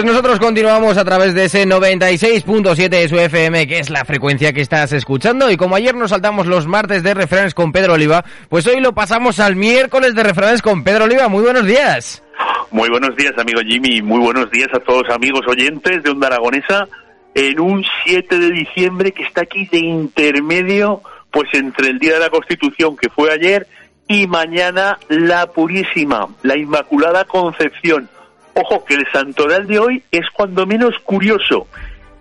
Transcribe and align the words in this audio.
Pues 0.00 0.12
nosotros 0.12 0.40
continuamos 0.40 0.96
a 0.96 1.04
través 1.04 1.34
de 1.34 1.44
ese 1.44 1.66
96.7 1.66 2.88
de 2.88 3.06
su 3.06 3.18
FM, 3.18 3.66
que 3.66 3.80
es 3.80 3.90
la 3.90 4.06
frecuencia 4.06 4.54
que 4.54 4.62
estás 4.62 4.94
escuchando. 4.94 5.50
Y 5.50 5.58
como 5.58 5.76
ayer 5.76 5.94
nos 5.94 6.08
saltamos 6.08 6.46
los 6.46 6.66
martes 6.66 7.02
de 7.02 7.12
refranes 7.12 7.52
con 7.52 7.70
Pedro 7.70 7.92
Oliva, 7.92 8.24
pues 8.48 8.66
hoy 8.66 8.80
lo 8.80 8.94
pasamos 8.94 9.40
al 9.40 9.56
miércoles 9.56 10.14
de 10.14 10.22
refranes 10.22 10.62
con 10.62 10.84
Pedro 10.84 11.04
Oliva. 11.04 11.28
Muy 11.28 11.42
buenos 11.42 11.66
días. 11.66 12.24
Muy 12.70 12.88
buenos 12.88 13.14
días, 13.14 13.34
amigo 13.36 13.60
Jimmy. 13.60 14.00
Muy 14.00 14.20
buenos 14.20 14.50
días 14.50 14.68
a 14.72 14.78
todos 14.78 15.02
amigos 15.10 15.42
oyentes 15.46 16.02
de 16.02 16.08
Onda 16.08 16.28
Aragonesa 16.28 16.88
en 17.34 17.60
un 17.60 17.84
7 18.06 18.38
de 18.38 18.52
diciembre 18.52 19.12
que 19.12 19.24
está 19.24 19.42
aquí 19.42 19.68
de 19.70 19.80
intermedio, 19.80 21.02
pues 21.30 21.50
entre 21.52 21.90
el 21.90 21.98
Día 21.98 22.14
de 22.14 22.20
la 22.20 22.30
Constitución, 22.30 22.96
que 22.96 23.10
fue 23.10 23.30
ayer, 23.30 23.66
y 24.08 24.26
mañana 24.26 24.98
la 25.10 25.48
Purísima, 25.48 26.26
la 26.42 26.56
Inmaculada 26.56 27.26
Concepción 27.26 28.08
Ojo 28.54 28.84
que 28.84 28.94
el 28.94 29.06
santoral 29.12 29.66
de 29.66 29.78
hoy 29.78 30.02
es 30.10 30.28
cuando 30.32 30.66
menos 30.66 30.94
curioso. 31.04 31.66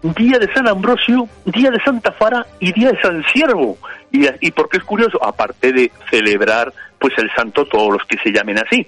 Día 0.02 0.39
de 0.39 0.52
San 0.53 0.67
Ambrosio, 0.67 1.27
Día 1.45 1.71
de 1.71 1.81
Santa 1.83 2.11
Fara 2.13 2.45
y 2.59 2.71
Día 2.71 2.91
de 2.91 3.02
San 3.02 3.23
Siervo. 3.33 3.77
¿Y, 4.11 4.25
y 4.39 4.52
por 4.52 4.69
qué 4.69 4.77
es 4.77 4.83
curioso? 4.83 5.23
Aparte 5.23 5.73
de 5.73 5.91
celebrar 6.09 6.71
pues 6.99 7.13
el 7.17 7.30
santo 7.36 7.66
todos 7.66 7.94
los 7.94 8.03
que 8.08 8.17
se 8.19 8.31
llamen 8.31 8.59
así. 8.59 8.88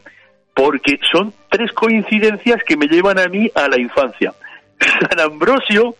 Porque 0.53 0.99
son 1.11 1.33
tres 1.49 1.71
coincidencias 1.73 2.61
que 2.65 2.77
me 2.77 2.87
llevan 2.87 3.19
a 3.19 3.27
mí 3.27 3.49
a 3.55 3.67
la 3.67 3.79
infancia. 3.79 4.33
San 5.09 5.19
Ambrosio, 5.19 5.95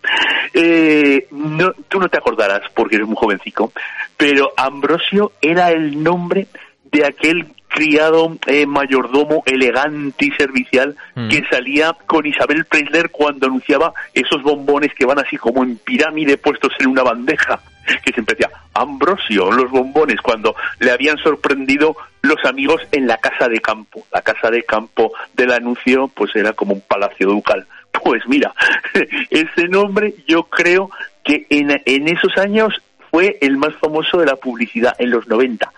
eh, 0.53 1.27
no, 1.31 1.73
tú 1.87 1.99
no 1.99 2.09
te 2.09 2.17
acordarás 2.17 2.61
porque 2.73 2.95
eres 2.95 3.07
muy 3.07 3.17
jovencico, 3.17 3.71
pero 4.17 4.53
Ambrosio 4.57 5.33
era 5.41 5.71
el 5.71 6.01
nombre 6.01 6.47
de 6.91 7.05
aquel 7.05 7.47
criado 7.71 8.37
eh, 8.47 8.65
mayordomo 8.65 9.43
elegante 9.45 10.25
y 10.25 10.31
servicial 10.31 10.95
mm. 11.15 11.29
que 11.29 11.43
salía 11.49 11.95
con 12.05 12.25
Isabel 12.25 12.65
Preisler 12.65 13.09
cuando 13.09 13.47
anunciaba 13.47 13.93
esos 14.13 14.43
bombones 14.43 14.93
que 14.93 15.05
van 15.05 15.19
así 15.19 15.37
como 15.37 15.63
en 15.63 15.77
pirámide 15.77 16.37
puestos 16.37 16.73
en 16.79 16.87
una 16.87 17.03
bandeja 17.03 17.61
que 18.03 18.13
siempre 18.13 18.35
decía 18.35 18.51
Ambrosio, 18.73 19.51
los 19.51 19.69
bombones, 19.71 20.21
cuando 20.21 20.55
le 20.79 20.91
habían 20.91 21.17
sorprendido 21.17 21.95
los 22.21 22.37
amigos 22.45 22.81
en 22.91 23.07
la 23.07 23.17
casa 23.17 23.47
de 23.47 23.59
campo. 23.59 24.05
La 24.13 24.21
casa 24.21 24.51
de 24.51 24.63
campo 24.63 25.11
del 25.33 25.51
anuncio 25.51 26.07
pues 26.09 26.35
era 26.35 26.53
como 26.53 26.73
un 26.73 26.81
palacio 26.81 27.27
ducal. 27.27 27.65
Pues 27.91 28.21
mira, 28.27 28.53
ese 29.29 29.67
nombre 29.67 30.13
yo 30.27 30.43
creo 30.43 30.89
que 31.23 31.47
en, 31.49 31.81
en 31.85 32.07
esos 32.07 32.37
años 32.37 32.73
fue 33.09 33.37
el 33.41 33.57
más 33.57 33.75
famoso 33.75 34.19
de 34.19 34.27
la 34.27 34.35
publicidad, 34.35 34.95
en 34.99 35.09
los 35.09 35.27
90 35.27 35.71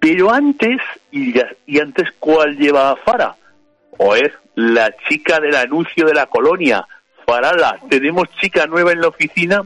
pero 0.00 0.32
antes, 0.32 0.78
y, 1.12 1.34
y 1.66 1.78
antes, 1.78 2.08
¿cuál 2.18 2.56
lleva 2.56 2.90
a 2.90 2.96
Fara? 2.96 3.36
O 3.98 4.16
es 4.16 4.32
la 4.54 4.94
chica 5.08 5.38
del 5.38 5.54
anuncio 5.54 6.06
de 6.06 6.14
la 6.14 6.26
colonia, 6.26 6.86
Farala. 7.26 7.78
Tenemos 7.88 8.28
chica 8.40 8.66
nueva 8.66 8.92
en 8.92 9.02
la 9.02 9.08
oficina 9.08 9.62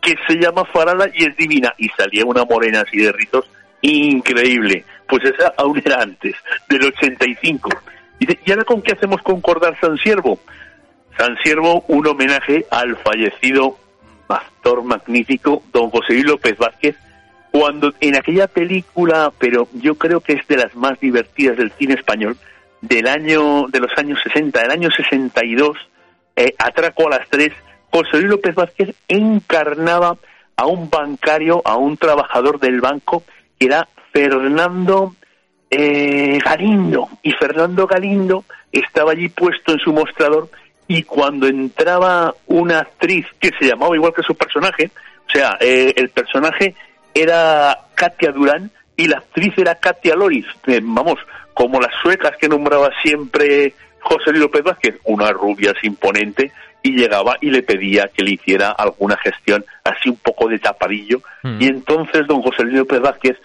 que 0.00 0.14
se 0.26 0.36
llama 0.36 0.64
Farala 0.64 1.08
y 1.14 1.26
es 1.26 1.36
divina. 1.36 1.74
Y 1.76 1.88
salía 1.90 2.24
una 2.24 2.44
morena 2.44 2.80
así 2.80 2.98
de 2.98 3.12
rizos, 3.12 3.48
increíble. 3.82 4.84
Pues 5.06 5.22
esa 5.24 5.52
aún 5.58 5.80
era 5.84 6.00
antes, 6.00 6.34
del 6.68 6.86
85. 6.86 7.68
Y, 8.20 8.32
¿y 8.32 8.50
ahora 8.50 8.64
con 8.64 8.80
qué 8.80 8.92
hacemos 8.94 9.20
concordar 9.22 9.78
San 9.80 9.98
Siervo? 9.98 10.38
San 11.18 11.36
Siervo, 11.42 11.84
un 11.88 12.06
homenaje 12.06 12.66
al 12.70 12.96
fallecido 12.96 13.78
pastor 14.26 14.82
magnífico, 14.82 15.62
don 15.72 15.90
José 15.90 16.14
Luis 16.14 16.24
López 16.24 16.56
Vázquez, 16.56 16.96
cuando 17.54 17.94
en 18.00 18.16
aquella 18.16 18.48
película, 18.48 19.32
pero 19.38 19.68
yo 19.74 19.94
creo 19.94 20.20
que 20.20 20.32
es 20.32 20.48
de 20.48 20.56
las 20.56 20.74
más 20.74 20.98
divertidas 20.98 21.56
del 21.56 21.70
cine 21.70 21.94
español, 21.94 22.36
del 22.80 23.06
año, 23.06 23.66
de 23.68 23.78
los 23.78 23.92
años 23.96 24.18
60, 24.24 24.60
del 24.60 24.72
año 24.72 24.90
62, 24.90 25.76
eh, 26.34 26.52
Atraco 26.58 27.06
a 27.06 27.18
las 27.18 27.28
tres, 27.28 27.52
José 27.90 28.16
Luis 28.16 28.30
López 28.30 28.56
Vázquez 28.56 28.96
encarnaba 29.06 30.16
a 30.56 30.66
un 30.66 30.90
bancario, 30.90 31.62
a 31.64 31.76
un 31.76 31.96
trabajador 31.96 32.58
del 32.58 32.80
banco, 32.80 33.22
que 33.56 33.66
era 33.66 33.86
Fernando 34.12 35.14
eh, 35.70 36.40
Galindo. 36.44 37.08
Y 37.22 37.30
Fernando 37.34 37.86
Galindo 37.86 38.44
estaba 38.72 39.12
allí 39.12 39.28
puesto 39.28 39.74
en 39.74 39.78
su 39.78 39.92
mostrador 39.92 40.48
y 40.88 41.04
cuando 41.04 41.46
entraba 41.46 42.34
una 42.48 42.80
actriz 42.80 43.26
que 43.38 43.50
se 43.56 43.68
llamaba 43.68 43.94
igual 43.94 44.12
que 44.12 44.24
su 44.24 44.34
personaje, 44.34 44.90
o 45.28 45.30
sea, 45.30 45.56
eh, 45.60 45.92
el 45.94 46.08
personaje 46.08 46.74
era 47.14 47.78
Katia 47.94 48.32
Durán 48.32 48.70
y 48.96 49.06
la 49.06 49.18
actriz 49.18 49.52
era 49.56 49.76
Katia 49.76 50.14
Loris, 50.14 50.46
vamos, 50.82 51.18
como 51.54 51.80
las 51.80 51.92
suecas 52.02 52.36
que 52.36 52.48
nombraba 52.48 52.90
siempre 53.02 53.74
José 54.00 54.30
Luis 54.30 54.42
López 54.42 54.62
Vázquez, 54.62 54.96
una 55.04 55.30
rubia 55.32 55.72
imponente, 55.82 56.52
y 56.82 56.92
llegaba 56.92 57.36
y 57.40 57.50
le 57.50 57.62
pedía 57.62 58.10
que 58.14 58.22
le 58.22 58.32
hiciera 58.32 58.70
alguna 58.70 59.16
gestión 59.16 59.64
así 59.82 60.10
un 60.10 60.16
poco 60.16 60.48
de 60.48 60.58
tapadillo, 60.58 61.22
hmm. 61.42 61.56
y 61.60 61.66
entonces 61.66 62.26
don 62.26 62.42
José 62.42 62.64
Luis 62.64 62.78
López 62.78 63.00
Vázquez 63.00 63.36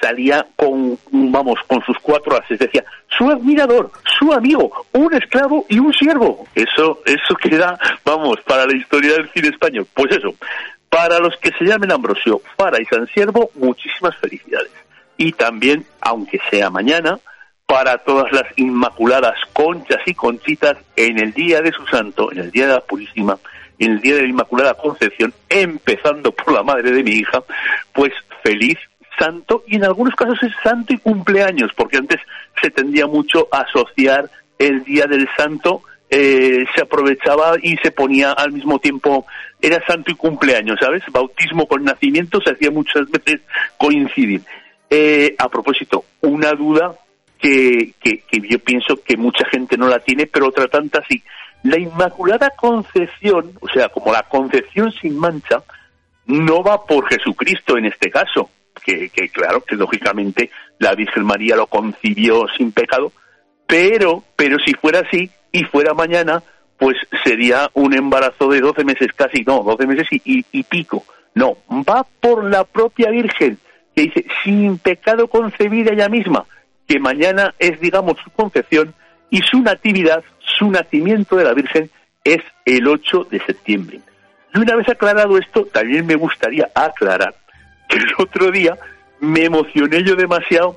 salía 0.00 0.46
con, 0.56 0.98
vamos, 1.10 1.58
con 1.66 1.82
sus 1.82 1.98
cuatro 1.98 2.36
ases, 2.36 2.58
decía, 2.58 2.84
su 3.08 3.28
admirador, 3.28 3.90
su 4.18 4.32
amigo, 4.32 4.86
un 4.92 5.12
esclavo 5.14 5.66
y 5.68 5.78
un 5.78 5.92
siervo. 5.92 6.46
Eso, 6.54 7.00
eso 7.04 7.34
queda, 7.34 7.78
vamos, 8.04 8.36
para 8.46 8.66
la 8.66 8.76
historia 8.76 9.14
del 9.14 9.28
cine 9.30 9.48
español. 9.48 9.86
Pues 9.92 10.16
eso, 10.16 10.34
para 10.92 11.18
los 11.20 11.34
que 11.38 11.50
se 11.52 11.64
llamen 11.64 11.90
Ambrosio, 11.90 12.42
Fara 12.54 12.78
y 12.78 12.84
San 12.84 13.06
Siervo, 13.06 13.50
muchísimas 13.54 14.14
felicidades. 14.18 14.70
Y 15.16 15.32
también, 15.32 15.86
aunque 16.02 16.38
sea 16.50 16.68
mañana, 16.68 17.18
para 17.64 17.96
todas 17.96 18.30
las 18.30 18.44
inmaculadas 18.56 19.36
conchas 19.54 20.00
y 20.04 20.12
conchitas 20.12 20.76
en 20.94 21.18
el 21.18 21.32
día 21.32 21.62
de 21.62 21.72
su 21.72 21.86
santo, 21.86 22.30
en 22.30 22.40
el 22.40 22.50
día 22.50 22.66
de 22.66 22.74
la 22.74 22.80
Purísima, 22.82 23.38
en 23.78 23.92
el 23.92 24.00
día 24.02 24.16
de 24.16 24.22
la 24.22 24.28
Inmaculada 24.28 24.74
Concepción, 24.74 25.32
empezando 25.48 26.30
por 26.30 26.52
la 26.52 26.62
madre 26.62 26.90
de 26.90 27.02
mi 27.02 27.12
hija, 27.12 27.42
pues 27.94 28.12
feliz 28.42 28.76
santo 29.18 29.64
y 29.66 29.76
en 29.76 29.84
algunos 29.84 30.14
casos 30.14 30.42
es 30.42 30.52
santo 30.62 30.92
y 30.92 30.98
cumpleaños, 30.98 31.70
porque 31.74 31.96
antes 31.96 32.20
se 32.60 32.70
tendía 32.70 33.06
mucho 33.06 33.48
a 33.50 33.60
asociar 33.62 34.28
el 34.58 34.84
día 34.84 35.06
del 35.06 35.26
santo 35.38 35.82
eh, 36.14 36.66
se 36.74 36.82
aprovechaba 36.82 37.54
y 37.62 37.78
se 37.78 37.90
ponía 37.90 38.32
al 38.32 38.52
mismo 38.52 38.78
tiempo, 38.78 39.24
era 39.62 39.80
santo 39.86 40.10
y 40.10 40.14
cumpleaños, 40.14 40.78
¿sabes? 40.80 41.02
Bautismo 41.10 41.66
con 41.66 41.84
nacimiento 41.84 42.40
se 42.40 42.50
hacía 42.50 42.70
muchas 42.70 43.08
veces 43.08 43.40
coincidir. 43.78 44.42
Eh, 44.90 45.34
a 45.38 45.48
propósito, 45.48 46.04
una 46.20 46.52
duda 46.52 46.94
que, 47.38 47.94
que, 48.00 48.22
yo 48.48 48.58
pienso 48.58 49.02
que 49.02 49.16
mucha 49.16 49.48
gente 49.48 49.76
no 49.76 49.88
la 49.88 50.00
tiene, 50.00 50.26
pero 50.26 50.48
otra 50.48 50.66
tanta 50.66 51.02
sí. 51.08 51.22
La 51.62 51.78
Inmaculada 51.78 52.50
Concepción, 52.50 53.52
o 53.60 53.68
sea, 53.68 53.88
como 53.88 54.12
la 54.12 54.24
Concepción 54.24 54.92
sin 54.92 55.16
mancha, 55.16 55.62
no 56.26 56.62
va 56.62 56.84
por 56.84 57.08
Jesucristo 57.08 57.78
en 57.78 57.86
este 57.86 58.10
caso, 58.10 58.50
que, 58.84 59.08
que 59.10 59.28
claro, 59.28 59.62
que 59.62 59.76
lógicamente 59.76 60.50
la 60.78 60.94
Virgen 60.94 61.24
María 61.24 61.56
lo 61.56 61.68
concibió 61.68 62.46
sin 62.56 62.72
pecado, 62.72 63.12
pero, 63.66 64.24
pero 64.36 64.58
si 64.58 64.74
fuera 64.74 65.00
así, 65.00 65.30
y 65.52 65.64
fuera 65.64 65.94
mañana, 65.94 66.42
pues 66.82 66.96
sería 67.22 67.70
un 67.74 67.94
embarazo 67.94 68.48
de 68.48 68.60
12 68.60 68.82
meses 68.82 69.12
casi, 69.14 69.44
no, 69.44 69.62
12 69.62 69.86
meses 69.86 70.08
y, 70.10 70.62
pico. 70.64 71.04
No, 71.32 71.56
va 71.70 72.04
por 72.20 72.42
la 72.42 72.64
propia 72.64 73.08
Virgen, 73.10 73.56
que 73.94 74.02
dice, 74.02 74.26
sin 74.42 74.78
pecado 74.78 75.28
concebida 75.28 75.92
ella 75.92 76.08
misma, 76.08 76.44
que 76.88 76.98
mañana 76.98 77.54
es, 77.60 77.78
digamos, 77.78 78.16
su 78.24 78.30
concepción 78.32 78.94
y 79.30 79.42
su 79.42 79.60
natividad, 79.60 80.24
su 80.58 80.72
nacimiento 80.72 81.36
de 81.36 81.44
la 81.44 81.54
Virgen 81.54 81.88
es 82.24 82.42
el 82.64 82.88
8 82.88 83.28
de 83.30 83.38
septiembre. 83.38 84.00
Y 84.52 84.58
una 84.58 84.74
vez 84.74 84.88
aclarado 84.88 85.38
esto, 85.38 85.64
también 85.66 86.04
me 86.04 86.16
gustaría 86.16 86.68
aclarar 86.74 87.36
que 87.88 87.98
el 87.98 88.12
otro 88.18 88.50
día 88.50 88.76
me 89.20 89.44
emocioné 89.44 90.02
yo 90.02 90.16
demasiado, 90.16 90.76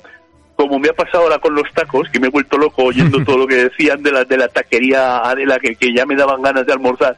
como 0.56 0.78
me 0.78 0.88
ha 0.88 0.94
pasado 0.94 1.24
ahora 1.24 1.38
con 1.38 1.54
los 1.54 1.70
tacos, 1.72 2.08
que 2.08 2.18
me 2.18 2.28
he 2.28 2.30
vuelto 2.30 2.56
loco 2.56 2.84
oyendo 2.84 3.22
todo 3.24 3.38
lo 3.38 3.46
que 3.46 3.68
decían 3.68 4.02
de 4.02 4.10
la, 4.10 4.24
de 4.24 4.38
la 4.38 4.48
taquería 4.48 5.18
Adela, 5.18 5.58
que, 5.58 5.76
que 5.76 5.94
ya 5.94 6.06
me 6.06 6.16
daban 6.16 6.42
ganas 6.42 6.66
de 6.66 6.72
almorzar. 6.72 7.16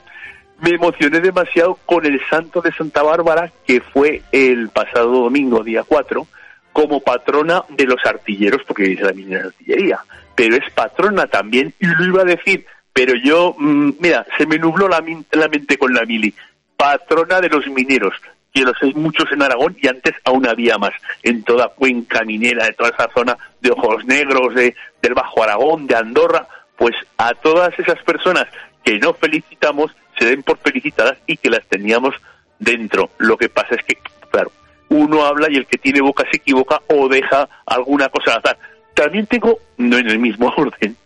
Me 0.61 0.71
emocioné 0.71 1.21
demasiado 1.21 1.79
con 1.87 2.05
el 2.05 2.21
santo 2.29 2.61
de 2.61 2.73
Santa 2.73 3.03
Bárbara, 3.03 3.53
que 3.65 3.81
fue 3.81 4.23
el 4.33 4.71
pasado 4.71 5.13
domingo, 5.13 5.63
día 5.63 5.85
4, 5.87 6.27
como 6.73 7.01
patrona 7.01 7.63
de 7.69 7.85
los 7.85 8.05
artilleros, 8.05 8.63
porque 8.67 8.85
dice 8.85 9.05
la 9.05 9.13
de 9.13 9.37
artillería, 9.37 10.01
pero 10.35 10.57
es 10.57 10.73
patrona 10.73 11.27
también, 11.27 11.73
y 11.79 11.87
lo 11.87 12.05
iba 12.05 12.23
a 12.23 12.25
decir, 12.25 12.67
pero 12.93 13.15
yo, 13.17 13.55
mm, 13.57 13.93
mira, 14.01 14.27
se 14.37 14.47
me 14.47 14.59
nubló 14.59 14.89
la, 14.89 15.03
la 15.33 15.49
mente 15.49 15.79
con 15.79 15.95
la 15.95 16.05
mili, 16.05 16.35
patrona 16.77 17.41
de 17.41 17.49
los 17.49 17.67
mineros, 17.69 18.15
que 18.59 18.65
los 18.65 18.83
hay 18.83 18.93
muchos 18.95 19.31
en 19.31 19.43
Aragón 19.43 19.77
y 19.81 19.87
antes 19.87 20.15
aún 20.25 20.49
había 20.49 20.79
más 20.79 20.93
en 21.23 21.45
toda 21.45 21.69
Cuenca 21.69 22.25
minera, 22.25 22.65
de 22.65 22.73
toda 22.73 22.91
esa 22.91 23.09
zona 23.15 23.37
de 23.61 23.71
Ojos 23.71 24.05
Negros, 24.05 24.55
de, 24.55 24.75
del 25.01 25.15
Bajo 25.15 25.45
Aragón, 25.45 25.87
de 25.87 25.95
Andorra, 25.95 26.49
pues 26.77 26.95
a 27.19 27.35
todas 27.35 27.79
esas 27.79 28.03
personas 28.03 28.47
que 28.83 28.99
no 28.99 29.15
felicitamos 29.15 29.95
se 30.19 30.27
den 30.27 30.43
por 30.43 30.59
felicitadas 30.59 31.19
y 31.27 31.37
que 31.37 31.51
las 31.51 31.65
teníamos 31.67 32.15
dentro. 32.59 33.11
Lo 33.19 33.37
que 33.37 33.49
pasa 33.49 33.77
es 33.77 33.85
que, 33.85 33.99
claro, 34.31 34.51
uno 34.89 35.25
habla 35.25 35.47
y 35.51 35.57
el 35.57 35.67
que 35.67 35.79
tiene 35.79 36.01
boca 36.01 36.25
se 36.29 36.39
equivoca 36.39 36.83
o 36.89 37.09
deja 37.09 37.49
alguna 37.65 38.09
cosa 38.09 38.33
al 38.33 38.39
azar. 38.39 38.59
También 38.95 39.27
tengo, 39.27 39.61
no 39.77 39.99
en 39.99 40.11
el 40.11 40.19
mismo 40.19 40.49
orden, 40.57 40.97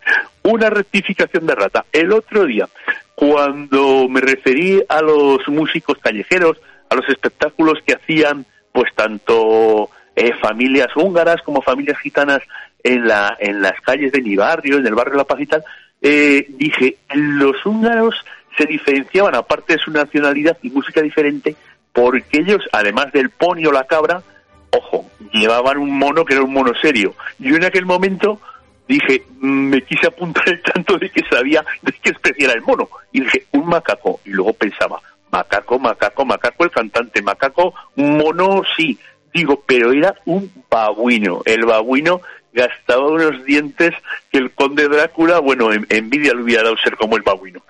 una 0.42 0.70
rectificación 0.70 1.46
de 1.46 1.54
rata. 1.54 1.84
El 1.92 2.12
otro 2.12 2.46
día, 2.46 2.66
cuando 3.14 4.08
me 4.08 4.22
referí 4.22 4.82
a 4.88 5.02
los 5.02 5.46
músicos 5.48 5.98
callejeros, 5.98 6.56
a 6.92 6.96
los 6.96 7.08
espectáculos 7.08 7.78
que 7.86 7.94
hacían 7.94 8.44
pues 8.72 8.94
tanto 8.94 9.90
eh, 10.14 10.32
familias 10.40 10.88
húngaras 10.94 11.42
como 11.42 11.62
familias 11.62 11.98
gitanas 11.98 12.42
en 12.82 13.06
la 13.06 13.36
en 13.38 13.62
las 13.62 13.80
calles 13.80 14.12
de 14.12 14.20
mi 14.20 14.36
barrio, 14.36 14.78
en 14.78 14.86
el 14.86 14.94
barrio 14.94 15.12
de 15.12 15.18
La 15.18 15.24
Paz 15.24 15.40
y 15.40 15.46
tal, 15.46 15.64
eh, 16.00 16.46
dije, 16.48 16.98
los 17.14 17.64
húngaros 17.64 18.14
se 18.56 18.66
diferenciaban, 18.66 19.34
aparte 19.34 19.74
de 19.74 19.78
su 19.78 19.90
nacionalidad 19.90 20.58
y 20.62 20.70
música 20.70 21.00
diferente, 21.00 21.56
porque 21.92 22.40
ellos, 22.40 22.62
además 22.72 23.12
del 23.12 23.30
pony 23.30 23.66
o 23.66 23.72
la 23.72 23.84
cabra, 23.84 24.22
ojo, 24.70 25.10
llevaban 25.32 25.78
un 25.78 25.96
mono 25.96 26.24
que 26.24 26.34
era 26.34 26.42
un 26.42 26.52
mono 26.52 26.72
serio. 26.80 27.14
Yo 27.38 27.56
en 27.56 27.64
aquel 27.64 27.86
momento 27.86 28.40
dije, 28.88 29.22
mm, 29.40 29.68
me 29.68 29.82
quise 29.82 30.08
apuntar 30.08 30.48
el 30.48 30.62
tanto 30.62 30.98
de 30.98 31.08
que 31.08 31.22
sabía 31.30 31.64
de 31.82 31.92
qué 31.92 32.10
especie 32.10 32.44
era 32.44 32.54
el 32.54 32.62
mono. 32.62 32.88
Y 33.12 33.20
dije, 33.20 33.46
un 33.52 33.66
macaco. 33.66 34.20
Y 34.24 34.30
luego 34.30 34.52
pensaba, 34.54 35.00
Macaco, 35.32 35.78
macaco, 35.78 36.26
macaco, 36.26 36.64
el 36.64 36.70
cantante, 36.70 37.22
macaco, 37.22 37.74
mono, 37.96 38.62
sí. 38.76 38.98
Digo, 39.32 39.62
pero 39.66 39.90
era 39.90 40.14
un 40.26 40.52
babuino. 40.70 41.40
El 41.46 41.64
babuino 41.64 42.20
gastaba 42.52 43.08
unos 43.08 43.42
dientes 43.46 43.94
que 44.30 44.36
el 44.36 44.50
conde 44.50 44.88
Drácula, 44.88 45.38
bueno, 45.38 45.70
envidia 45.88 46.34
le 46.34 46.42
hubiera 46.42 46.64
dado 46.64 46.76
ser 46.76 46.96
como 46.96 47.16
el 47.16 47.22
babuino. 47.22 47.62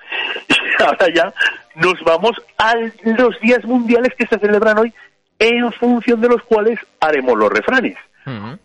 Y 0.48 0.82
ahora 0.82 1.06
ya 1.14 1.32
nos 1.76 2.00
vamos 2.02 2.32
a 2.58 2.74
los 3.04 3.40
días 3.40 3.64
mundiales 3.64 4.12
que 4.18 4.26
se 4.26 4.40
celebran 4.40 4.78
hoy, 4.78 4.92
en 5.38 5.72
función 5.72 6.20
de 6.20 6.30
los 6.30 6.42
cuales 6.42 6.80
haremos 7.00 7.38
los 7.38 7.50
refranes. 7.50 7.96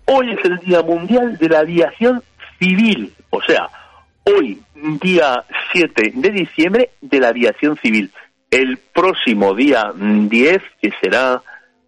Hoy 0.05 0.31
es 0.31 0.45
el 0.45 0.57
Día 0.59 0.81
Mundial 0.81 1.37
de 1.37 1.49
la 1.49 1.59
Aviación 1.59 2.23
Civil, 2.59 3.11
o 3.31 3.41
sea, 3.41 3.67
hoy, 4.23 4.61
día 5.01 5.43
7 5.71 6.13
de 6.15 6.29
diciembre, 6.29 6.91
de 7.01 7.19
la 7.19 7.29
aviación 7.29 7.75
civil 7.77 8.11
el 8.51 8.77
próximo 8.77 9.53
día 9.53 9.91
10, 9.95 10.61
que 10.81 10.91
será 11.01 11.41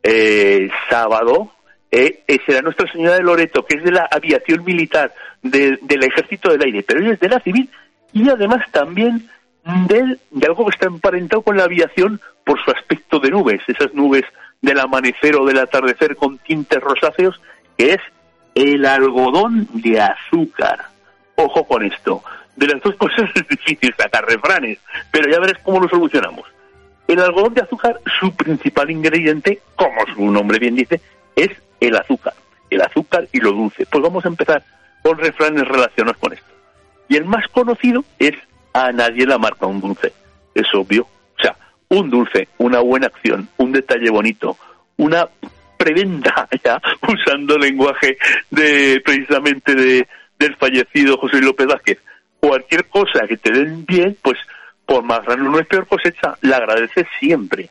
eh, 0.03 0.69
sábado, 0.89 1.51
eh, 1.91 2.23
eh, 2.27 2.37
será 2.45 2.61
Nuestra 2.61 2.91
Señora 2.91 3.15
de 3.15 3.23
Loreto, 3.23 3.65
que 3.65 3.77
es 3.77 3.83
de 3.83 3.91
la 3.91 4.07
aviación 4.11 4.63
militar 4.63 5.13
del 5.41 6.03
Ejército 6.03 6.51
del 6.51 6.63
Aire, 6.63 6.83
pero 6.83 7.01
ella 7.01 7.13
es 7.13 7.19
de 7.19 7.29
la 7.29 7.39
civil 7.39 7.69
y 8.13 8.29
además 8.29 8.65
también 8.71 9.29
del, 9.87 10.19
de 10.31 10.47
algo 10.47 10.65
que 10.65 10.75
está 10.75 10.87
emparentado 10.87 11.41
con 11.41 11.57
la 11.57 11.63
aviación 11.63 12.19
por 12.43 12.63
su 12.63 12.71
aspecto 12.71 13.19
de 13.19 13.29
nubes, 13.29 13.61
esas 13.67 13.93
nubes 13.93 14.23
del 14.61 14.79
amanecer 14.79 15.35
o 15.35 15.45
del 15.45 15.59
atardecer 15.59 16.15
con 16.15 16.37
tintes 16.39 16.81
rosáceos, 16.81 17.39
que 17.77 17.93
es 17.93 18.01
el 18.55 18.85
algodón 18.85 19.67
de 19.73 20.01
azúcar. 20.01 20.79
Ojo 21.35 21.65
con 21.65 21.85
esto 21.85 22.21
de 22.59 22.67
las 22.67 22.81
dos 22.81 22.95
cosas 22.97 23.29
es 23.33 23.47
difícil 23.47 23.93
sacar 23.97 24.25
refranes, 24.25 24.77
pero 25.11 25.31
ya 25.31 25.39
verás 25.39 25.61
cómo 25.63 25.79
lo 25.79 25.89
solucionamos. 25.89 26.45
El 27.07 27.19
algodón 27.19 27.55
de 27.55 27.61
azúcar, 27.61 27.99
su 28.19 28.35
principal 28.35 28.91
ingrediente, 28.91 29.61
como 29.75 30.05
su 30.13 30.29
nombre 30.29 30.59
bien 30.59 30.75
dice, 30.75 31.01
es 31.35 31.49
el 31.79 31.95
azúcar. 31.95 32.33
El 32.69 32.81
azúcar 32.81 33.27
y 33.31 33.39
lo 33.39 33.51
dulce. 33.51 33.87
Pues 33.87 34.03
vamos 34.03 34.23
a 34.25 34.27
empezar 34.27 34.63
con 35.01 35.17
refranes 35.17 35.67
relacionados 35.67 36.17
con 36.17 36.33
esto. 36.33 36.45
Y 37.07 37.15
el 37.15 37.25
más 37.25 37.47
conocido 37.47 38.05
es 38.19 38.35
a 38.73 38.91
nadie 38.91 39.25
la 39.25 39.39
marca 39.39 39.65
un 39.65 39.81
dulce. 39.81 40.13
Es 40.53 40.67
obvio. 40.75 41.07
O 41.39 41.41
sea, 41.41 41.55
un 41.87 42.11
dulce, 42.11 42.47
una 42.59 42.79
buena 42.81 43.07
acción, 43.07 43.49
un 43.57 43.71
detalle 43.71 44.11
bonito, 44.11 44.55
una 44.97 45.27
preventa, 45.77 46.47
ya 46.63 46.79
usando 47.07 47.57
lenguaje 47.57 48.17
de 48.51 49.01
precisamente 49.03 49.73
de, 49.73 50.07
del 50.37 50.55
fallecido 50.57 51.17
José 51.17 51.41
López 51.41 51.65
Vázquez, 51.65 51.97
cualquier 52.39 52.85
cosa 52.87 53.27
que 53.27 53.37
te 53.37 53.51
den 53.51 53.85
bien, 53.85 54.17
pues 54.21 54.37
por 54.85 55.03
más 55.03 55.23
grande 55.23 55.49
no 55.49 55.59
es 55.59 55.67
peor 55.67 55.87
cosecha, 55.87 56.37
la 56.41 56.57
agradeces 56.57 57.05
siempre. 57.19 57.69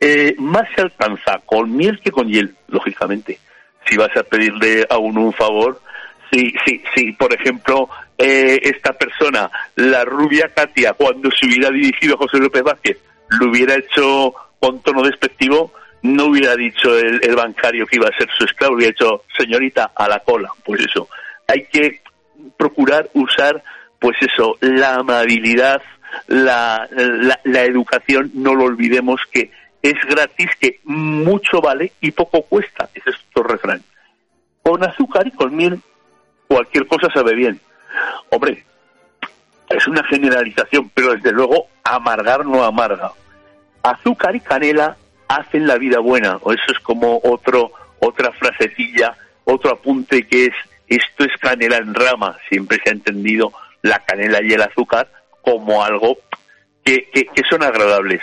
Eh, 0.00 0.34
más 0.38 0.68
se 0.74 0.82
alcanza 0.82 1.40
con 1.44 1.74
miel 1.74 2.00
que 2.00 2.10
con 2.10 2.28
hiel, 2.28 2.54
lógicamente. 2.68 3.38
Si 3.86 3.96
vas 3.96 4.14
a 4.16 4.22
pedirle 4.22 4.86
a 4.88 4.98
uno 4.98 5.22
un 5.22 5.32
favor, 5.32 5.80
si, 6.30 6.52
si, 6.64 6.82
si 6.94 7.12
por 7.12 7.32
ejemplo, 7.32 7.88
eh, 8.18 8.58
esta 8.62 8.92
persona, 8.92 9.50
la 9.76 10.04
rubia 10.04 10.50
Katia, 10.54 10.94
cuando 10.94 11.30
se 11.30 11.46
hubiera 11.46 11.70
dirigido 11.70 12.14
a 12.14 12.18
José 12.18 12.38
López 12.38 12.62
Vázquez, 12.62 12.98
lo 13.28 13.50
hubiera 13.50 13.74
hecho 13.74 14.34
con 14.58 14.80
tono 14.82 15.02
despectivo, 15.02 15.72
no 16.02 16.26
hubiera 16.26 16.54
dicho 16.56 16.96
el, 16.98 17.20
el 17.22 17.36
bancario 17.36 17.86
que 17.86 17.96
iba 17.96 18.08
a 18.08 18.16
ser 18.16 18.28
su 18.36 18.44
esclavo, 18.44 18.76
hubiera 18.76 18.92
dicho 18.92 19.24
señorita 19.36 19.92
a 19.94 20.08
la 20.08 20.20
cola. 20.20 20.50
Pues 20.64 20.80
eso, 20.80 21.08
hay 21.46 21.66
que 21.66 22.00
procurar 22.56 23.08
usar 23.14 23.62
pues 23.98 24.16
eso, 24.20 24.56
la 24.60 24.96
amabilidad, 24.96 25.82
la, 26.26 26.88
la, 27.44 27.62
educación, 27.62 28.30
no 28.34 28.54
lo 28.54 28.64
olvidemos 28.64 29.20
que 29.32 29.50
es 29.82 29.94
gratis, 30.08 30.50
que 30.60 30.80
mucho 30.84 31.60
vale 31.60 31.92
y 32.00 32.10
poco 32.10 32.42
cuesta. 32.42 32.88
Ese 32.94 33.10
es 33.10 33.16
otro 33.30 33.48
refrán. 33.48 33.82
Con 34.62 34.82
azúcar 34.84 35.26
y 35.26 35.30
con 35.30 35.54
miel, 35.54 35.80
cualquier 36.48 36.86
cosa 36.86 37.08
sabe 37.12 37.34
bien. 37.34 37.60
Hombre, 38.30 38.64
es 39.68 39.86
una 39.86 40.04
generalización, 40.04 40.90
pero 40.94 41.12
desde 41.14 41.32
luego 41.32 41.68
amargar 41.84 42.44
no 42.44 42.64
amarga. 42.64 43.12
Azúcar 43.82 44.34
y 44.36 44.40
canela 44.40 44.96
hacen 45.28 45.66
la 45.66 45.76
vida 45.76 45.98
buena, 46.00 46.36
o 46.42 46.52
eso 46.52 46.72
es 46.72 46.78
como 46.80 47.20
otro, 47.24 47.72
otra 48.00 48.32
frasecilla, 48.32 49.16
otro 49.44 49.72
apunte 49.72 50.26
que 50.26 50.46
es 50.46 50.54
esto 50.88 51.24
es 51.24 51.32
canela 51.40 51.78
en 51.78 51.94
rama, 51.94 52.38
siempre 52.48 52.78
se 52.82 52.90
ha 52.90 52.92
entendido 52.92 53.52
la 53.86 54.04
canela 54.04 54.40
y 54.42 54.52
el 54.52 54.62
azúcar 54.62 55.08
como 55.42 55.84
algo 55.84 56.18
que, 56.84 57.08
que, 57.12 57.42
son 57.48 57.62
agradables. 57.62 58.20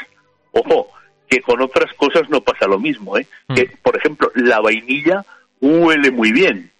Ojo, 0.52 0.90
que 1.28 1.42
con 1.42 1.62
otras 1.62 1.92
cosas 1.94 2.30
no 2.30 2.42
pasa 2.42 2.68
lo 2.68 2.80
mismo, 2.80 3.18
¿eh? 3.18 3.26
Mm. 3.48 3.56
Que, 3.56 3.66
por 3.82 3.98
ejemplo, 3.98 4.32
la 4.36 4.60
vainilla 4.60 5.26
huele 5.60 6.12
muy 6.12 6.32
bien. 6.32 6.72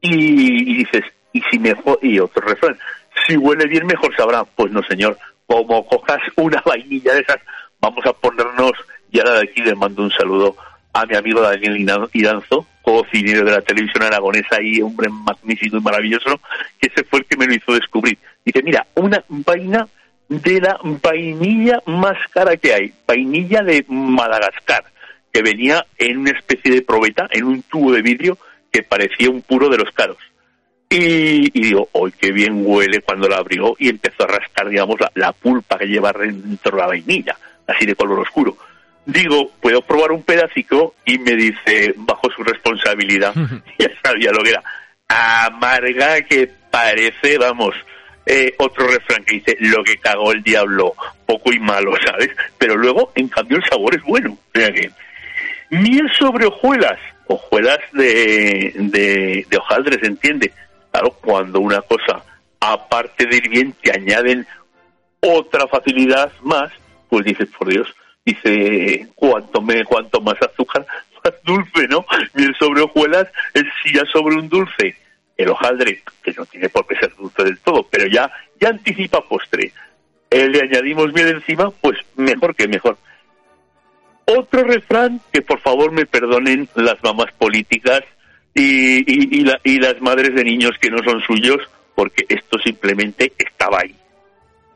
Y, 0.00 0.76
dices, 0.76 1.04
y 1.32 1.40
si 1.50 1.58
mejor, 1.58 1.98
y 2.02 2.18
otro 2.18 2.46
refrán, 2.46 2.78
si 3.26 3.36
huele 3.36 3.66
bien 3.66 3.86
mejor 3.86 4.14
sabrá. 4.16 4.44
Pues 4.44 4.70
no, 4.70 4.82
señor, 4.82 5.16
como 5.46 5.86
cojas 5.86 6.20
una 6.36 6.62
vainilla 6.66 7.14
de 7.14 7.20
esas, 7.20 7.38
vamos 7.80 8.04
a 8.06 8.12
ponernos, 8.12 8.72
y 9.10 9.18
ahora 9.18 9.34
de 9.34 9.42
aquí 9.44 9.62
le 9.62 9.74
mando 9.74 10.02
un 10.02 10.10
saludo 10.10 10.56
a 10.92 11.06
mi 11.06 11.16
amigo 11.16 11.40
Daniel 11.40 12.08
Iranzo, 12.12 12.66
cocinero 12.82 13.44
de 13.44 13.50
la 13.50 13.62
televisión 13.62 14.04
aragonesa 14.04 14.62
y 14.62 14.80
hombre 14.80 15.08
magnífico 15.08 15.76
y 15.76 15.80
maravilloso, 15.80 16.40
ese 16.94 17.04
fue 17.04 17.20
el 17.20 17.26
que 17.26 17.36
me 17.36 17.46
lo 17.46 17.54
hizo 17.54 17.72
descubrir. 17.72 18.18
Dice, 18.44 18.62
mira, 18.62 18.86
una 18.94 19.24
vaina 19.28 19.86
de 20.28 20.60
la 20.60 20.78
vainilla 21.02 21.80
más 21.86 22.16
cara 22.30 22.56
que 22.56 22.72
hay, 22.72 22.92
vainilla 23.06 23.62
de 23.62 23.84
Madagascar, 23.88 24.84
que 25.32 25.42
venía 25.42 25.84
en 25.98 26.18
una 26.18 26.30
especie 26.30 26.72
de 26.72 26.82
probeta, 26.82 27.26
en 27.30 27.44
un 27.44 27.62
tubo 27.62 27.92
de 27.92 28.02
vidrio 28.02 28.38
que 28.70 28.82
parecía 28.82 29.30
un 29.30 29.42
puro 29.42 29.68
de 29.68 29.78
los 29.78 29.90
caros. 29.92 30.18
Y, 30.90 31.50
digo, 31.50 31.88
¡ay, 31.94 32.12
qué 32.20 32.30
bien 32.30 32.62
huele 32.64 33.00
cuando 33.00 33.28
la 33.28 33.38
abrió! 33.38 33.74
Y 33.78 33.88
empezó 33.88 34.24
a 34.24 34.28
rascar, 34.28 34.68
digamos, 34.68 34.96
la, 35.14 35.32
pulpa 35.32 35.78
que 35.78 35.86
lleva 35.86 36.12
dentro 36.12 36.76
la 36.76 36.86
vainilla, 36.86 37.36
así 37.66 37.84
de 37.84 37.96
color 37.96 38.20
oscuro. 38.20 38.56
Digo, 39.04 39.50
¿puedo 39.60 39.82
probar 39.82 40.12
un 40.12 40.22
pedacito? 40.22 40.94
Y 41.04 41.18
me 41.18 41.34
dice, 41.34 41.94
bajo 41.96 42.30
su 42.30 42.44
responsabilidad, 42.44 43.34
ya 43.78 43.88
sabía 44.02 44.30
lo 44.30 44.42
que 44.42 44.50
era, 44.50 44.62
amarga 45.08 46.22
que 46.22 46.50
parece, 46.70 47.38
vamos, 47.38 47.74
eh, 48.26 48.54
otro 48.58 48.86
refrán 48.86 49.24
que 49.24 49.34
dice, 49.34 49.56
lo 49.60 49.84
que 49.84 49.98
cagó 49.98 50.32
el 50.32 50.42
diablo, 50.42 50.94
poco 51.26 51.52
y 51.52 51.58
malo, 51.58 51.92
¿sabes? 52.06 52.30
Pero 52.58 52.76
luego, 52.76 53.12
en 53.14 53.28
cambio, 53.28 53.58
el 53.58 53.64
sabor 53.64 53.94
es 53.94 54.02
bueno. 54.02 54.36
Sea 54.52 54.72
que, 54.72 54.90
miel 55.70 56.10
sobre 56.18 56.46
hojuelas, 56.46 56.98
hojuelas 57.26 57.78
de, 57.92 58.72
de, 58.76 59.46
de 59.48 59.56
hojaldre, 59.56 59.98
¿se 60.00 60.06
entiende? 60.06 60.52
Claro, 60.90 61.10
cuando 61.20 61.60
una 61.60 61.82
cosa, 61.82 62.22
aparte 62.60 63.26
de 63.26 63.36
ir 63.36 63.48
bien, 63.48 63.74
te 63.82 63.92
añaden 63.92 64.46
otra 65.20 65.66
facilidad 65.66 66.32
más, 66.42 66.72
pues 67.08 67.24
dices, 67.24 67.48
por 67.58 67.68
Dios, 67.68 67.88
dice, 68.24 69.08
cuanto, 69.14 69.60
me, 69.60 69.84
cuanto 69.84 70.20
más 70.20 70.36
azúcar, 70.40 70.86
dulce, 71.44 71.88
¿no? 71.88 72.04
Miel 72.34 72.54
sobre 72.58 72.82
hojuelas 72.82 73.28
es 73.54 73.64
ya 73.92 74.02
sobre 74.12 74.36
un 74.36 74.48
dulce. 74.48 74.96
El 75.36 75.48
hojaldre, 75.48 76.02
que 76.22 76.32
no 76.32 76.46
tiene 76.46 76.68
por 76.68 76.86
qué 76.86 76.94
ser 76.96 77.14
dulce 77.16 77.42
del 77.42 77.58
todo, 77.58 77.86
pero 77.90 78.06
ya, 78.06 78.30
ya 78.60 78.68
anticipa 78.68 79.20
postre. 79.22 79.72
Eh, 80.30 80.48
le 80.48 80.60
añadimos 80.60 81.12
miel 81.12 81.28
encima, 81.28 81.70
pues 81.70 81.98
mejor 82.16 82.54
que 82.54 82.68
mejor. 82.68 82.98
Otro 84.26 84.62
refrán 84.64 85.20
que 85.32 85.42
por 85.42 85.60
favor 85.60 85.92
me 85.92 86.06
perdonen 86.06 86.68
las 86.74 87.02
mamás 87.02 87.32
políticas 87.32 88.02
y, 88.54 89.40
y, 89.40 89.78
las 89.78 90.00
madres 90.00 90.34
de 90.34 90.44
niños 90.44 90.72
que 90.80 90.90
no 90.90 90.98
son 91.02 91.20
suyos, 91.22 91.58
porque 91.94 92.24
esto 92.28 92.58
simplemente 92.58 93.32
estaba 93.36 93.80
ahí. 93.80 93.94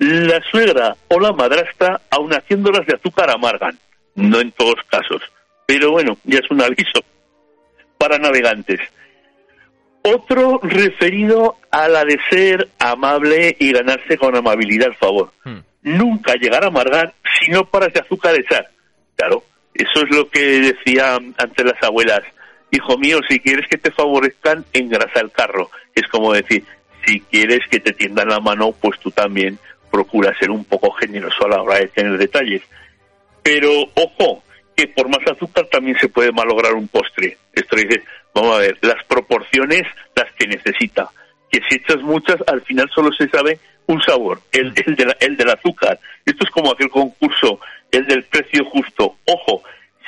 La 0.01 0.43
suegra 0.51 0.97
o 1.09 1.21
la 1.21 1.33
madrastra, 1.33 2.01
aun 2.11 2.33
haciéndolas 2.33 2.87
de 2.87 2.95
azúcar, 2.95 3.31
amargan. 3.31 3.79
No 4.17 4.41
en 4.41 4.51
todos 4.53 4.77
casos. 4.89 5.23
Pero 5.69 5.91
bueno, 5.91 6.17
ya 6.25 6.39
es 6.39 6.51
un 6.51 6.63
aviso 6.63 7.05
para 7.99 8.17
navegantes. 8.17 8.81
Otro 10.03 10.61
referido 10.63 11.57
a 11.71 11.89
la 11.89 12.05
de 12.07 12.19
ser 12.31 12.69
amable 12.79 13.55
y 13.61 13.73
ganarse 13.73 14.17
con 14.17 14.35
amabilidad 14.35 14.89
el 14.89 14.97
favor. 14.97 15.31
Hmm. 15.45 15.59
Nunca 15.83 16.33
llegar 16.37 16.65
a 16.65 16.69
amargar 16.69 17.13
si 17.39 17.51
no 17.51 17.67
paras 17.67 17.93
de 17.93 18.01
azúcar 18.01 18.35
echar. 18.35 18.71
Claro, 19.15 19.45
eso 19.75 20.07
es 20.07 20.17
lo 20.17 20.31
que 20.31 20.41
decían 20.41 21.35
antes 21.37 21.67
las 21.67 21.83
abuelas 21.83 22.23
hijo 22.71 22.99
mío, 22.99 23.21
si 23.29 23.41
quieres 23.41 23.67
que 23.69 23.79
te 23.79 23.91
favorezcan, 23.91 24.65
engrasa 24.73 25.21
el 25.21 25.31
carro. 25.31 25.71
Es 25.95 26.07
como 26.09 26.33
decir, 26.33 26.65
si 27.07 27.21
quieres 27.21 27.61
que 27.71 27.81
te 27.81 27.93
tiendan 27.93 28.29
la 28.29 28.41
mano, 28.41 28.73
pues 28.73 28.99
tú 29.01 29.11
también 29.11 29.59
procura 29.91 30.37
ser 30.39 30.51
un 30.51 30.65
poco 30.65 30.91
generoso 30.93 31.47
a 31.47 31.49
la 31.49 31.63
hora 31.63 31.79
de 31.79 31.89
tener 31.89 32.19
detalles. 32.19 32.63
Pero 33.43 33.71
ojo, 33.95 34.43
que 34.79 34.87
por 34.87 35.09
más 35.09 35.27
azúcar 35.29 35.67
también 35.67 35.99
se 35.99 36.09
puede 36.09 36.31
malograr 36.31 36.73
un 36.75 36.87
postre. 36.87 37.37
Esto 37.53 37.75
dice, 37.75 38.01
vamos 38.33 38.55
a 38.55 38.61
ver, 38.61 38.79
las 38.83 39.05
proporciones 39.07 39.83
las 40.15 40.31
que 40.35 40.47
necesita. 40.47 41.11
Que 41.51 41.59
si 41.69 41.79
echas 41.79 42.01
muchas, 42.03 42.37
al 42.47 42.63
final 42.63 42.89
solo 42.95 43.11
se 43.13 43.29
sabe 43.29 43.59
un 43.87 44.01
sabor, 44.03 44.41
el, 44.53 44.73
el, 44.87 45.17
el 45.19 45.37
del 45.37 45.51
azúcar. 45.51 45.99
Esto 46.25 46.45
es 46.45 46.51
como 46.51 46.71
aquel 46.71 46.91
concurso, 46.91 47.59
el 47.91 48.07
del 48.07 48.23
precio 48.27 48.65
justo. 48.67 49.17
Ojo, 49.25 49.65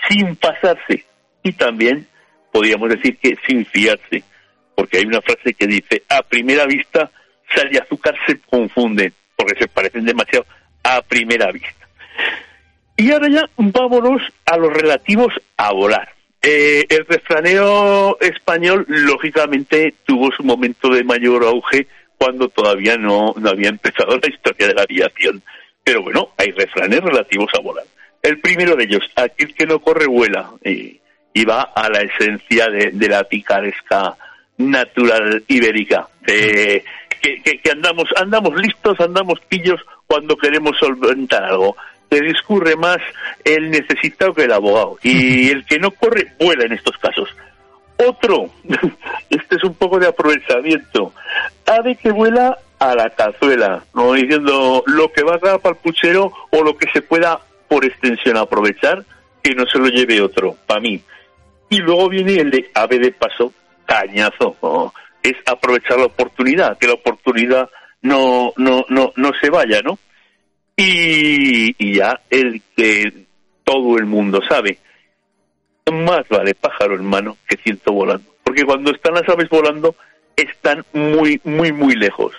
sin 0.09 0.37
pasarse. 0.37 1.05
Y 1.43 1.51
también 1.55 2.07
podríamos 2.53 2.91
decir 2.91 3.19
que 3.19 3.37
sin 3.49 3.67
fiarse, 3.67 4.23
porque 4.77 4.99
hay 4.99 5.05
una 5.05 5.21
frase 5.21 5.53
que 5.53 5.67
dice, 5.67 6.05
a 6.09 6.23
primera 6.23 6.65
vista 6.67 7.11
sal 7.53 7.69
y 7.73 7.77
azúcar 7.77 8.15
se 8.25 8.39
confunden, 8.43 9.13
porque 9.35 9.59
se 9.59 9.67
parecen 9.67 10.05
demasiado 10.05 10.47
a 10.85 11.03
primera 11.03 11.51
vista. 11.51 11.89
Y 13.01 13.11
ahora 13.13 13.31
ya 13.31 13.49
vámonos 13.57 14.21
a 14.45 14.59
los 14.59 14.75
relativos 14.75 15.33
a 15.57 15.73
volar. 15.73 16.07
Eh, 16.43 16.85
el 16.87 17.07
refranero 17.07 18.19
español, 18.21 18.85
lógicamente, 18.89 19.95
tuvo 20.05 20.31
su 20.33 20.43
momento 20.43 20.91
de 20.91 21.03
mayor 21.03 21.45
auge 21.45 21.87
cuando 22.19 22.51
todavía 22.51 22.99
no, 22.99 23.33
no 23.39 23.49
había 23.49 23.71
empezado 23.71 24.19
la 24.23 24.29
historia 24.29 24.69
de 24.69 24.75
la 24.75 24.83
aviación. 24.83 25.43
Pero 25.83 26.03
bueno, 26.03 26.29
hay 26.37 26.51
refranes 26.51 27.01
relativos 27.01 27.51
a 27.55 27.61
volar. 27.61 27.87
El 28.23 28.39
primero 28.39 28.77
de 28.77 28.85
ellos, 28.85 29.03
aquel 29.17 29.55
que 29.55 29.65
no 29.65 29.79
corre 29.79 30.07
vuela. 30.07 30.51
Eh, 30.63 30.99
y 31.33 31.45
va 31.47 31.73
a 31.75 31.89
la 31.89 32.03
esencia 32.03 32.69
de, 32.69 33.09
la 33.09 33.25
picaresca 33.25 34.15
natural 34.59 35.43
ibérica. 35.49 36.07
que, 36.27 36.85
que, 37.23 37.71
andamos, 37.71 38.11
andamos 38.17 38.55
listos, 38.61 39.01
andamos 39.01 39.41
pillos 39.49 39.81
cuando 40.07 40.37
queremos 40.37 40.77
solventar 40.79 41.45
algo. 41.45 41.79
Se 42.11 42.21
discurre 42.21 42.77
más 42.77 42.99
el 43.45 43.71
necesitado 43.71 44.35
que 44.35 44.45
el 44.45 44.53
abogado. 44.53 44.99
Y 45.03 45.51
el 45.51 45.65
que 45.65 45.79
no 45.79 45.91
corre, 45.93 46.33
vuela 46.39 46.65
en 46.65 46.73
estos 46.73 46.97
casos. 46.99 47.29
Otro, 47.97 48.51
este 49.31 49.57
es 49.57 49.65
un 49.65 49.75
poco 49.75 49.99
de 49.99 50.09
aprovechamiento. 50.09 51.13
Ave 51.67 51.97
que 51.97 52.11
vuela 52.11 52.59
a 52.79 52.95
la 52.95 53.11
cazuela, 53.11 53.85
no 53.95 54.15
diciendo 54.15 54.83
lo 54.87 55.13
que 55.13 55.23
va 55.23 55.35
a 55.35 55.39
dar 55.39 55.61
para 55.61 55.75
el 55.75 55.83
puchero 55.83 56.33
o 56.51 56.63
lo 56.63 56.77
que 56.77 56.91
se 56.93 57.03
pueda 57.03 57.39
por 57.69 57.85
extensión 57.85 58.39
aprovechar, 58.39 59.05
que 59.43 59.55
no 59.55 59.67
se 59.67 59.79
lo 59.79 59.87
lleve 59.89 60.21
otro, 60.21 60.57
para 60.67 60.81
mí. 60.81 61.01
Y 61.69 61.79
luego 61.79 62.09
viene 62.09 62.37
el 62.37 62.51
de 62.51 62.71
ave 62.75 62.99
de 62.99 63.13
paso, 63.13 63.53
cañazo. 63.87 64.93
Es 65.23 65.37
aprovechar 65.47 65.99
la 65.99 66.07
oportunidad, 66.07 66.79
que 66.79 66.89
la 66.89 66.95
oportunidad 66.95 67.69
no, 68.03 68.53
no, 68.57 68.85
no, 68.89 69.13
no 69.15 69.33
se 69.41 69.51
vaya, 69.51 69.81
¿no? 69.83 69.99
Y, 70.83 71.95
ya 71.95 72.19
el 72.31 72.63
que 72.75 73.13
todo 73.65 73.99
el 73.99 74.07
mundo 74.07 74.41
sabe, 74.49 74.79
más 75.93 76.27
vale 76.31 76.55
pájaro 76.55 76.95
en 76.95 77.05
mano 77.05 77.37
que 77.47 77.59
ciento 77.59 77.93
volando. 77.93 78.31
Porque 78.43 78.65
cuando 78.65 78.91
están 78.91 79.13
las 79.13 79.29
aves 79.29 79.51
volando, 79.51 79.95
están 80.37 80.83
muy, 80.95 81.39
muy, 81.45 81.71
muy 81.73 81.95
lejos. 81.97 82.33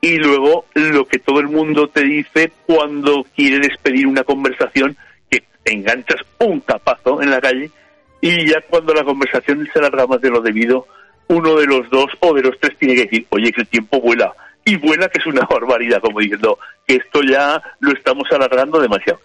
Y 0.00 0.18
luego 0.18 0.66
lo 0.74 1.04
que 1.06 1.18
todo 1.18 1.40
el 1.40 1.48
mundo 1.48 1.88
te 1.88 2.04
dice 2.04 2.52
cuando 2.64 3.26
quiere 3.34 3.58
despedir 3.58 4.06
una 4.06 4.22
conversación, 4.22 4.96
que 5.28 5.42
enganchas 5.64 6.20
un 6.38 6.60
capazo 6.60 7.22
en 7.22 7.30
la 7.30 7.40
calle 7.40 7.72
y 8.20 8.46
ya 8.46 8.60
cuando 8.70 8.94
la 8.94 9.02
conversación 9.02 9.68
se 9.72 9.80
alarga 9.80 10.06
más 10.06 10.20
de 10.20 10.30
lo 10.30 10.40
debido, 10.40 10.86
uno 11.26 11.56
de 11.56 11.66
los 11.66 11.90
dos 11.90 12.06
o 12.20 12.32
de 12.34 12.42
los 12.42 12.58
tres 12.60 12.78
tiene 12.78 12.94
que 12.94 13.04
decir, 13.04 13.26
oye, 13.30 13.50
que 13.50 13.62
el 13.62 13.66
tiempo 13.66 14.00
vuela. 14.00 14.32
Y 14.64 14.76
vuela 14.76 15.08
que 15.08 15.18
es 15.18 15.26
una 15.26 15.42
barbaridad, 15.50 16.00
como 16.00 16.20
diciendo, 16.20 16.58
que 16.86 16.96
esto 16.96 17.22
ya 17.22 17.62
lo 17.80 17.92
estamos 17.92 18.30
alargando 18.32 18.80
demasiado. 18.80 19.20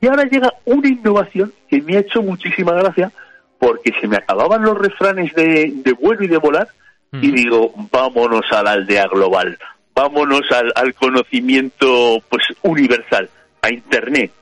Y 0.00 0.06
ahora 0.06 0.24
llega 0.24 0.52
una 0.64 0.88
innovación 0.88 1.52
que 1.68 1.80
me 1.80 1.96
ha 1.96 2.00
hecho 2.00 2.22
muchísima 2.22 2.72
gracia, 2.72 3.10
porque 3.58 3.92
se 4.00 4.06
me 4.06 4.16
acababan 4.16 4.62
los 4.62 4.76
refranes 4.76 5.34
de, 5.34 5.72
de 5.74 5.92
vuelo 5.92 6.24
y 6.24 6.28
de 6.28 6.36
volar, 6.36 6.68
y 7.12 7.30
digo, 7.30 7.72
vámonos 7.90 8.44
a 8.52 8.62
la 8.62 8.72
aldea 8.72 9.06
global, 9.06 9.58
vámonos 9.94 10.42
al, 10.52 10.70
al 10.74 10.94
conocimiento 10.94 12.22
pues 12.28 12.44
universal, 12.62 13.30
a 13.62 13.70
Internet. 13.70 14.32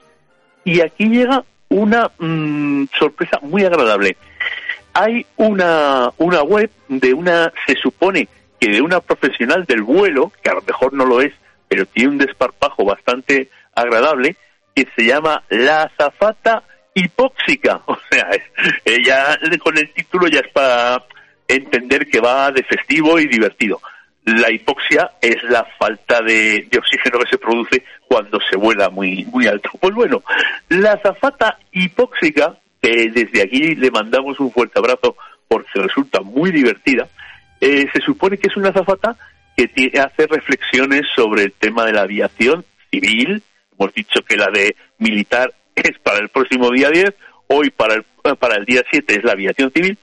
Y 0.65 0.81
aquí 0.81 1.09
llega 1.09 1.45
una 1.69 2.11
mm, 2.19 2.87
sorpresa 2.99 3.39
muy 3.43 3.65
agradable. 3.65 4.17
Hay 4.93 5.27
una, 5.37 6.11
una 6.19 6.43
web 6.43 6.71
de 6.89 7.13
una, 7.15 7.53
se 7.67 7.75
supone 7.77 8.29
de 8.69 8.81
una 8.81 9.01
profesional 9.01 9.65
del 9.65 9.83
vuelo, 9.83 10.33
que 10.43 10.51
a 10.51 10.55
lo 10.55 10.63
mejor 10.63 10.93
no 10.93 11.05
lo 11.05 11.21
es, 11.21 11.33
pero 11.69 11.87
tiene 11.87 12.11
un 12.11 12.19
desparpajo 12.19 12.85
bastante 12.85 13.49
agradable, 13.75 14.37
que 14.75 14.87
se 14.97 15.05
llama 15.05 15.43
La 15.49 15.83
Azafata 15.85 16.63
Hipóxica. 16.95 17.81
O 17.87 17.99
sea, 18.11 18.29
ella 18.85 19.39
con 19.63 19.77
el 19.77 19.93
título 19.93 20.29
ya 20.29 20.41
es 20.41 20.49
para 20.53 21.03
entender 21.49 22.07
que 22.09 22.21
va 22.21 22.51
de 22.51 22.63
festivo 22.63 23.19
y 23.19 23.27
divertido. 23.27 23.81
La 24.25 24.51
hipoxia 24.51 25.11
es 25.21 25.43
la 25.45 25.67
falta 25.79 26.23
de, 26.23 26.67
oxígeno 26.79 27.19
que 27.19 27.31
se 27.31 27.39
produce 27.39 27.85
cuando 28.07 28.39
se 28.49 28.57
vuela 28.57 28.89
muy, 28.89 29.25
muy 29.27 29.47
alto. 29.47 29.71
Pues 29.79 29.95
bueno, 29.95 30.23
la 30.69 30.93
azafata 30.93 31.59
hipóxica, 31.73 32.57
que 32.81 33.11
desde 33.11 33.43
aquí 33.43 33.75
le 33.75 33.91
mandamos 33.91 34.41
un 34.41 34.51
fuerte 34.51 34.79
abrazo 34.79 35.17
porque 35.47 35.69
resulta 35.75 36.21
muy 36.23 36.53
divertida, 36.53 37.07
eh, 37.65 37.89
se 37.95 38.01
supone 38.03 38.37
que 38.37 38.49
es 38.49 38.57
una 38.59 38.69
azafata 38.69 39.17
que 39.57 39.91
hace 39.99 40.27
reflexiones 40.27 41.03
sobre 41.17 41.45
el 41.45 41.53
tema 41.53 41.87
de 41.87 41.95
la 41.95 42.03
aviación 42.03 42.63
civil. 42.91 43.43
Hemos 43.79 43.95
dicho 43.95 44.21
que 44.23 44.37
la 44.37 44.51
de 44.51 44.77
militar 44.99 45.51
es 45.75 45.99
para 46.01 46.19
el 46.19 46.29
próximo 46.29 46.71
día 46.71 46.91
10, 46.91 47.15
hoy 47.47 47.71
para 47.71 47.95
el, 47.95 48.05
para 48.37 48.57
el 48.57 48.67
día 48.67 48.83
7 48.91 49.17
es 49.17 49.25
la 49.25 49.33
aviación 49.33 49.71
civil, 49.71 49.97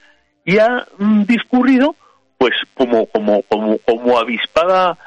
y 0.44 0.58
ha 0.58 0.88
mm, 0.98 1.22
discurrido 1.22 1.94
pues 2.36 2.54
como, 2.74 3.06
como, 3.06 3.42
como, 3.42 3.78
como 3.78 4.18
avispada 4.18 4.98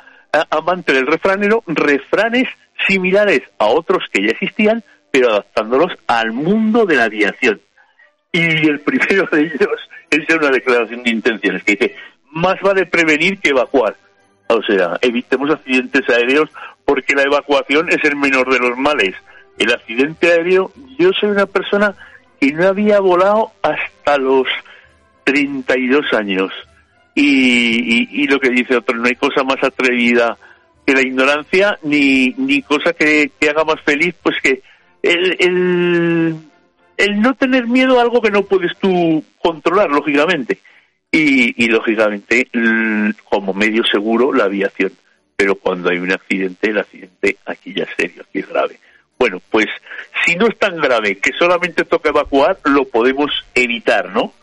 amante 0.50 0.94
del 0.94 1.08
refranero, 1.08 1.62
refranes 1.68 2.48
similares 2.88 3.42
a 3.58 3.66
otros 3.66 4.06
que 4.14 4.22
ya 4.22 4.30
existían, 4.30 4.82
pero 5.12 5.30
adaptándolos 5.32 5.92
al 6.08 6.32
mundo 6.32 6.86
de 6.86 6.96
la 6.96 7.04
aviación. 7.04 7.60
Y 8.32 8.40
el 8.70 8.80
primero 8.80 9.28
de 9.30 9.42
ellos 9.42 9.90
es 10.10 10.36
una 10.36 10.50
declaración 10.50 11.04
de 11.04 11.10
intenciones 11.10 11.64
que 11.64 11.74
dice, 11.74 11.96
más 12.36 12.60
vale 12.62 12.86
prevenir 12.86 13.40
que 13.40 13.50
evacuar. 13.50 13.96
O 14.48 14.62
sea, 14.62 14.98
evitemos 15.02 15.50
accidentes 15.50 16.08
aéreos 16.10 16.50
porque 16.84 17.16
la 17.16 17.24
evacuación 17.24 17.90
es 17.90 18.04
el 18.04 18.16
menor 18.18 18.52
de 18.52 18.60
los 18.60 18.78
males. 18.78 19.16
El 19.58 19.72
accidente 19.72 20.32
aéreo, 20.32 20.72
yo 21.00 21.12
soy 21.14 21.30
una 21.30 21.46
persona 21.46 21.96
que 22.40 22.52
no 22.52 22.68
había 22.68 23.00
volado 23.00 23.52
hasta 23.64 24.18
los 24.18 24.46
32 25.24 26.14
años. 26.14 26.52
Y, 27.16 28.22
y, 28.22 28.28
lo 28.28 28.38
que 28.40 28.50
dice 28.50 28.76
otro, 28.76 28.98
no 28.98 29.06
hay 29.06 29.16
cosa 29.16 29.42
más 29.44 29.64
atrevida 29.64 30.38
que 30.86 30.94
la 30.94 31.02
ignorancia, 31.02 31.80
ni, 31.84 32.36
ni 32.38 32.62
cosa 32.62 32.92
que, 32.92 33.32
haga 33.50 33.64
más 33.64 33.82
feliz, 33.86 34.14
pues 34.22 34.36
que 34.44 34.62
el, 35.02 35.38
el, 35.40 36.36
el 36.98 37.22
no 37.22 37.34
tener 37.36 37.66
miedo 37.68 37.98
a 37.98 38.02
algo 38.02 38.22
que 38.22 38.30
no 38.30 38.44
puedes 38.44 38.78
tú 38.78 39.24
controlar, 39.42 39.90
lógicamente. 39.90 40.60
Y, 41.12 41.64
y 41.64 41.68
lógicamente, 41.68 42.50
como 43.30 43.54
medio 43.54 43.84
seguro, 43.86 44.34
la 44.34 44.46
aviación. 44.46 44.92
Pero 45.36 45.56
cuando 45.56 45.90
hay 45.90 45.98
un 45.98 46.12
accidente, 46.12 46.70
el 46.70 46.80
accidente 46.80 47.38
aquí 47.46 47.74
ya 47.74 47.84
es 47.84 47.90
serio, 47.98 48.24
aquí 48.28 48.40
es 48.40 48.50
grave. 48.50 48.80
Bueno, 49.18 49.42
pues 49.50 49.68
si 50.26 50.36
no 50.36 50.48
es 50.48 50.58
tan 50.58 50.78
grave 50.78 51.18
que 51.18 51.32
solamente 51.34 51.86
toca 51.86 52.10
evacuar, 52.10 52.58
lo 52.66 52.86
podemos 52.86 53.32
evitar, 53.54 54.10
¿no? 54.12 54.34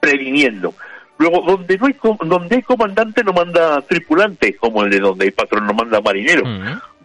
Previniendo. 0.00 0.74
Luego, 1.18 1.42
donde 1.46 1.76
no 1.78 1.86
hay 1.86 1.96
donde 2.24 2.56
hay 2.56 2.62
comandante 2.62 3.24
no 3.24 3.32
manda 3.32 3.80
tripulante, 3.82 4.54
como 4.54 4.84
el 4.84 4.90
de 4.90 5.00
donde 5.00 5.24
hay 5.26 5.30
patrón 5.32 5.66
no 5.66 5.74
manda 5.74 6.00
marinero. 6.00 6.44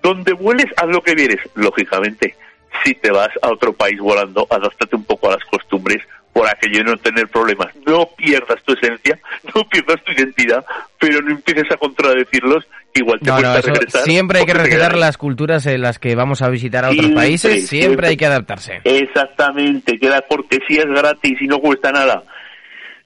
Donde 0.01 0.33
vueles, 0.33 0.65
haz 0.77 0.87
lo 0.87 1.01
que 1.01 1.15
vieres. 1.15 1.39
Lógicamente, 1.55 2.35
si 2.83 2.93
te 2.93 3.11
vas 3.11 3.29
a 3.41 3.49
otro 3.49 3.73
país 3.73 3.99
volando, 3.99 4.45
adáptate 4.49 4.95
un 4.95 5.05
poco 5.05 5.29
a 5.29 5.35
las 5.35 5.45
costumbres 5.45 6.03
por 6.33 6.47
aquello 6.47 6.79
de 6.79 6.83
no 6.83 6.97
tener 6.97 7.27
problemas. 7.27 7.67
No 7.85 8.09
pierdas 8.17 8.61
tu 8.63 8.73
esencia, 8.73 9.19
no 9.55 9.63
pierdas 9.69 10.03
tu 10.03 10.11
identidad, 10.11 10.65
pero 10.99 11.21
no 11.21 11.31
empieces 11.31 11.71
a 11.71 11.77
contradecirlos, 11.77 12.67
igual 12.95 13.19
te 13.19 13.29
no, 13.29 13.39
regresar. 13.39 14.01
Siempre 14.01 14.39
hay 14.39 14.45
que 14.45 14.53
respetar 14.53 14.97
las 14.97 15.17
culturas 15.17 15.65
en 15.67 15.81
las 15.81 15.99
que 15.99 16.15
vamos 16.15 16.41
a 16.41 16.49
visitar 16.49 16.85
a 16.85 16.89
otros 16.89 17.11
países, 17.11 17.67
siempre, 17.67 18.07
hay 18.07 18.17
que 18.17 18.25
adaptarse. 18.25 18.81
Exactamente, 18.83 19.99
que 19.99 20.09
la 20.09 20.21
cortesía 20.21 20.81
es 20.81 20.89
gratis 20.89 21.39
y 21.39 21.45
no 21.45 21.59
cuesta 21.59 21.91
nada. 21.91 22.23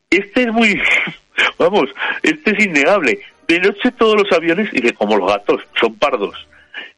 Este 0.10 0.44
es 0.44 0.54
muy, 0.54 0.82
vamos, 1.60 1.90
este 2.24 2.52
es 2.52 2.66
innegable. 2.66 3.20
De 3.48 3.60
noche 3.60 3.92
todos 3.98 4.16
los 4.16 4.32
aviones, 4.32 4.70
y 4.74 4.92
como 4.94 5.18
los 5.18 5.30
gatos, 5.30 5.62
son 5.80 5.96
pardos. 5.96 6.48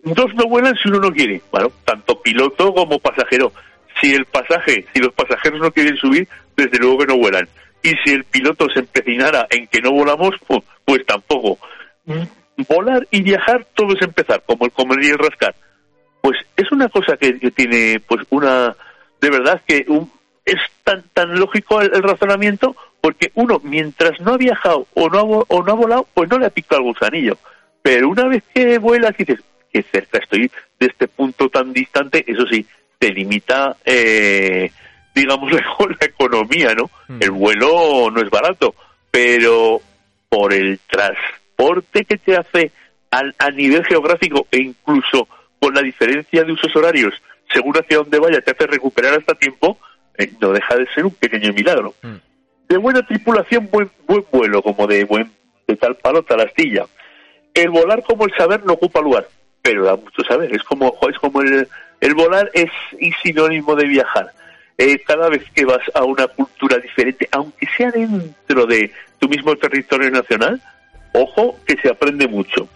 Dos 0.01 0.33
no 0.35 0.45
vuelan 0.45 0.75
si 0.81 0.89
uno 0.89 0.99
no 0.99 1.11
quiere. 1.11 1.41
Bueno, 1.51 1.71
tanto 1.85 2.19
piloto 2.21 2.73
como 2.73 2.99
pasajero. 2.99 3.51
Si 4.01 4.13
el 4.13 4.25
pasaje, 4.25 4.85
si 4.93 4.99
los 4.99 5.13
pasajeros 5.13 5.59
no 5.59 5.71
quieren 5.71 5.97
subir, 5.97 6.27
desde 6.55 6.77
luego 6.77 6.99
que 6.99 7.07
no 7.07 7.17
vuelan. 7.17 7.47
Y 7.81 7.91
si 8.03 8.13
el 8.13 8.23
piloto 8.25 8.67
se 8.73 8.79
empecinara 8.79 9.47
en 9.49 9.67
que 9.67 9.81
no 9.81 9.91
volamos, 9.91 10.35
pues, 10.47 10.61
pues 10.85 11.05
tampoco. 11.05 11.57
Volar 12.67 13.07
y 13.11 13.21
viajar, 13.21 13.65
todo 13.73 13.93
es 13.93 14.01
empezar, 14.01 14.43
como 14.45 14.65
el 14.65 14.71
comer 14.71 15.03
y 15.03 15.09
el 15.09 15.17
rascar. 15.17 15.55
Pues 16.21 16.37
es 16.57 16.71
una 16.71 16.89
cosa 16.89 17.15
que, 17.15 17.33
tiene, 17.51 18.01
pues 18.05 18.25
una, 18.29 18.75
de 19.21 19.29
verdad 19.29 19.61
que 19.65 19.85
es 20.45 20.59
tan 20.83 21.03
tan 21.13 21.39
lógico 21.39 21.79
el 21.81 22.03
razonamiento 22.03 22.75
porque 23.01 23.31
uno, 23.35 23.61
mientras 23.63 24.19
no 24.19 24.33
ha 24.33 24.37
viajado 24.37 24.87
o 24.93 25.09
no 25.09 25.19
ha, 25.19 25.23
o 25.23 25.63
no 25.63 25.71
ha 25.71 25.75
volado, 25.75 26.07
pues 26.13 26.29
no 26.29 26.37
le 26.37 26.47
ha 26.47 26.49
picado 26.49 26.81
el 26.81 26.87
gusanillo. 26.87 27.37
Pero 27.81 28.09
una 28.09 28.25
vez 28.25 28.43
que 28.53 28.77
vuelas 28.77 29.15
dices, 29.15 29.39
qué 29.71 29.83
cerca 29.83 30.19
estoy 30.19 30.51
de 30.79 30.87
este 30.87 31.07
punto 31.07 31.49
tan 31.49 31.71
distante, 31.71 32.25
eso 32.27 32.45
sí, 32.47 32.65
te 32.99 33.09
limita, 33.09 33.77
eh, 33.83 34.71
digamos, 35.15 35.51
la, 35.51 35.59
economía, 36.01 36.75
¿no? 36.75 36.91
Mm. 37.07 37.23
El 37.23 37.31
vuelo 37.31 38.11
no 38.11 38.21
es 38.21 38.29
barato, 38.29 38.75
pero 39.09 39.81
por 40.29 40.53
el 40.53 40.79
transporte 40.87 42.05
que 42.05 42.17
te 42.17 42.35
hace 42.35 42.71
a 43.11 43.49
nivel 43.49 43.83
geográfico 43.85 44.45
e 44.51 44.59
incluso 44.59 45.27
con 45.59 45.73
la 45.73 45.81
diferencia 45.81 46.43
de 46.43 46.51
usos 46.51 46.75
horarios, 46.75 47.15
según 47.51 47.75
hacia 47.75 47.97
dónde 47.97 48.19
vaya, 48.19 48.39
te 48.41 48.51
hace 48.51 48.67
recuperar 48.67 49.15
hasta 49.15 49.33
tiempo, 49.33 49.79
eh, 50.15 50.31
no 50.39 50.51
deja 50.51 50.75
de 50.75 50.85
ser 50.93 51.05
un 51.05 51.15
pequeño 51.15 51.51
milagro. 51.53 51.95
Mm 52.03 52.17
de 52.69 52.77
buena 52.77 53.01
tripulación, 53.01 53.67
buen, 53.71 53.89
buen 54.07 54.23
vuelo, 54.31 54.61
como 54.61 54.85
de 54.85 55.03
buen 55.03 55.31
de 55.67 55.75
tal 55.75 55.95
palo, 55.95 56.23
tal 56.23 56.41
astilla. 56.41 56.85
El 57.53 57.71
volar 57.71 58.03
como 58.03 58.25
el 58.25 58.33
saber 58.37 58.63
no 58.63 58.73
ocupa 58.73 59.01
lugar, 59.01 59.27
pero 59.61 59.83
da 59.85 59.95
mucho 59.95 60.23
saber. 60.27 60.55
Es 60.55 60.63
como, 60.63 60.95
es 61.09 61.17
como 61.17 61.41
el, 61.41 61.67
el 62.01 62.13
volar 62.15 62.49
es 62.53 62.69
sinónimo 63.23 63.75
de 63.75 63.85
viajar. 63.85 64.31
Eh, 64.77 64.99
cada 65.05 65.27
vez 65.27 65.43
que 65.53 65.65
vas 65.65 65.81
a 65.93 66.03
una 66.05 66.27
cultura 66.27 66.77
diferente, 66.77 67.27
aunque 67.31 67.67
sea 67.75 67.91
dentro 67.91 68.65
de 68.65 68.91
tu 69.19 69.27
mismo 69.27 69.55
territorio 69.57 70.09
nacional, 70.09 70.61
ojo 71.13 71.59
que 71.65 71.75
se 71.81 71.89
aprende 71.89 72.27
mucho. 72.27 72.67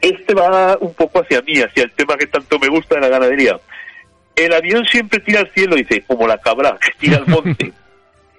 Este 0.00 0.34
va 0.34 0.78
un 0.80 0.94
poco 0.94 1.20
hacia 1.20 1.42
mí, 1.42 1.60
hacia 1.60 1.84
el 1.84 1.92
tema 1.92 2.16
que 2.16 2.26
tanto 2.26 2.58
me 2.58 2.68
gusta 2.68 2.94
de 2.94 3.02
la 3.02 3.08
ganadería. 3.08 3.60
El 4.34 4.54
avión 4.54 4.86
siempre 4.86 5.20
tira 5.20 5.40
al 5.40 5.50
cielo, 5.52 5.76
dice, 5.76 6.02
como 6.06 6.26
la 6.26 6.38
cabra 6.38 6.78
que 6.80 6.92
tira 6.98 7.18
al 7.18 7.26
monte. 7.26 7.72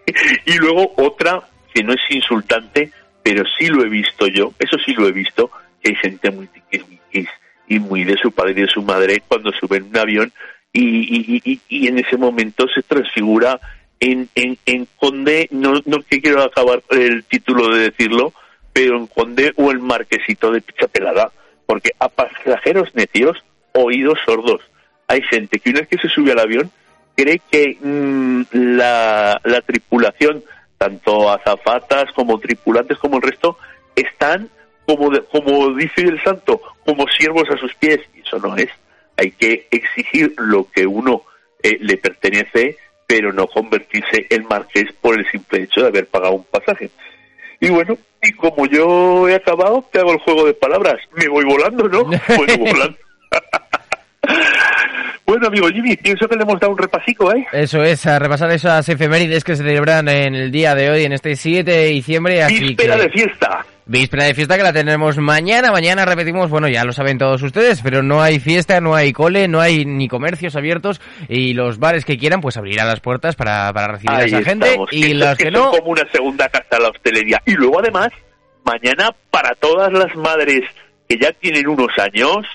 y 0.45 0.58
luego 0.58 0.93
otra 0.97 1.43
que 1.74 1.84
no 1.84 1.93
es 1.93 2.02
insultante, 2.10 2.91
pero 3.21 3.43
sí 3.58 3.67
lo 3.67 3.86
he 3.86 3.89
visto 3.89 4.26
yo, 4.28 4.52
eso 4.58 4.78
sí 4.84 4.93
lo 4.93 5.08
he 5.08 5.12
visto, 5.12 5.52
que 5.82 5.91
hay 5.91 5.95
gente 5.95 6.32
muy 6.32 6.47
y 7.72 7.80
muy 7.80 8.04
de 8.04 8.18
su 8.18 8.34
padre 8.34 8.52
y 8.52 8.62
de 8.62 8.68
su 8.68 8.82
madre 8.82 9.24
cuando 9.26 9.52
sube 9.54 9.78
en 9.78 9.84
un 9.84 9.98
avión 9.98 10.34
y, 10.74 11.60
y, 11.70 11.88
en 11.88 12.00
ese 12.00 12.18
momento 12.18 12.68
se 12.68 12.82
transfigura 12.82 13.62
en, 14.02 14.28
en, 14.36 14.58
en 14.66 14.88
conde, 14.98 15.48
no, 15.52 15.82
no 15.86 16.02
que 16.02 16.22
quiero 16.22 16.44
acabar 16.44 16.84
el 16.90 17.24
título 17.24 17.74
de 17.74 17.92
decirlo, 17.92 18.34
pero 18.74 18.98
en 18.98 19.08
conde 19.08 19.54
o 19.56 19.72
el 19.72 19.80
marquesito 19.80 20.52
de 20.52 20.62
Pichapelada, 20.62 21.32
porque 21.66 21.92
a 22.00 22.10
pasajeros 22.10 22.94
necios, 22.94 23.38
oídos 23.74 24.20
sordos. 24.26 24.62
Hay 25.08 25.22
gente 25.22 25.60
que 25.60 25.70
una 25.70 25.82
vez 25.82 25.90
que 25.90 25.98
se 25.98 26.10
sube 26.10 26.34
al 26.34 26.40
avión 26.40 26.72
cree 27.16 27.42
que 27.50 27.78
mm, 27.82 28.44
la, 28.52 29.40
la 29.44 29.62
tripulación, 29.62 30.44
tanto 30.78 31.30
azafatas 31.30 32.12
como 32.14 32.40
tripulantes 32.40 32.98
como 32.98 33.18
el 33.18 33.24
resto, 33.24 33.58
están, 33.96 34.50
como, 34.86 35.12
como 35.32 35.74
dice 35.76 36.02
el 36.02 36.22
santo, 36.24 36.62
como 36.86 37.08
siervos 37.08 37.50
a 37.50 37.58
sus 37.58 37.74
pies. 37.76 38.00
Y 38.15 38.22
eso 38.22 38.38
no 38.39 38.56
es. 38.56 38.70
Hay 39.17 39.32
que 39.32 39.67
exigir 39.72 40.34
lo 40.38 40.67
que 40.72 40.86
uno 40.86 41.24
eh, 41.62 41.78
le 41.80 41.98
pertenece, 41.98 42.78
pero 43.06 43.32
no 43.34 43.48
convertirse 43.48 44.26
en 44.30 44.46
marqués 44.46 44.91
por 45.02 45.20
el 45.20 45.30
simple 45.30 45.63
hecho 45.63 45.82
de 45.82 45.88
haber 45.88 46.08
pagado 46.08 46.34
un 46.34 46.46
pasaje. 46.46 46.89
Y 47.60 47.70
bueno, 47.70 47.98
y 48.24 48.32
como 48.34 48.65
yo 48.65 49.28
he 49.30 49.36
acabado, 49.36 49.86
te 49.91 50.00
hago 50.00 50.13
el 50.13 50.20
juego 50.20 50.46
de 50.46 50.54
palabras. 50.54 50.98
Me 51.13 51.28
voy 51.28 51.46
volando, 51.46 51.88
¿no? 51.88 52.04
Voy 52.38 52.58
volando. 52.58 52.98
Bueno, 55.24 55.48
amigo 55.48 55.70
Jimmy, 55.70 55.96
pienso 55.96 56.28
que 56.28 56.36
le 56.36 56.44
hemos 56.44 56.60
dado 56.60 56.74
un 56.74 56.78
repasico, 56.78 57.34
¿eh? 57.34 57.48
Eso 57.54 57.82
es, 57.84 58.06
a 58.06 58.20
repasar 58.20 58.52
esas 58.52 58.89
efemérides 58.89 59.46
que 59.46 59.56
se 59.56 59.63
celebran 59.63 60.10
en 60.10 60.36
el 60.36 60.52
día 60.52 60.76
de 60.76 60.89
hoy, 60.89 61.06
en 61.06 61.13
este 61.13 61.38
7 61.38 61.72
de 61.72 61.86
diciembre. 61.86 62.46
Víspera 62.48 62.98
de 62.98 63.10
fiesta. 63.10 63.65
Víspera 63.92 64.24
de 64.24 64.34
fiesta 64.34 64.56
que 64.56 64.64
la 64.64 64.72
tenemos 64.72 65.18
mañana. 65.18 65.70
Mañana 65.70 66.06
repetimos, 66.06 66.50
bueno, 66.50 66.70
ya 66.70 66.86
lo 66.86 66.94
saben 66.94 67.18
todos 67.18 67.44
ustedes, 67.44 67.82
pero 67.82 68.02
no 68.02 68.22
hay 68.22 68.40
fiesta, 68.40 68.80
no 68.80 68.96
hay 68.96 69.12
cole, 69.12 69.50
no 69.50 69.60
hay 69.60 69.84
ni 69.84 70.08
comercios 70.08 70.56
abiertos 70.56 71.02
y 71.28 71.54
los 71.54 71.78
bares 71.78 72.06
que 72.06 72.18
quieran, 72.18 72.40
pues 72.40 72.56
abrirán 72.56 72.88
las 72.88 73.02
puertas 73.02 73.36
para, 73.36 73.74
para 73.74 73.90
recibir 73.90 74.16
a 74.16 74.24
esa 74.24 74.44
gente. 74.44 74.78
Y 74.92 75.14
los 75.14 75.38
que, 75.38 75.52
no. 75.52 75.72
como 75.72 75.92
una 75.92 76.10
segunda 76.10 76.48
casa 76.48 76.80
la 76.80 76.88
hostelería. 76.88 77.42
Y 77.46 77.52
luego, 77.52 77.82
además, 77.82 78.14
mañana 78.64 79.14
para 79.30 79.56
todas 79.56 79.92
las 79.92 80.16
madres 80.16 80.62
que 81.10 81.18
ya 81.22 81.34
tienen 81.34 81.68
unos 81.68 81.92
años, 82.00 82.48